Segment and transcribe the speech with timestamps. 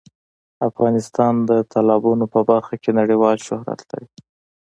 [0.69, 4.07] افغانستان د تالابونه په برخه کې نړیوال شهرت لري.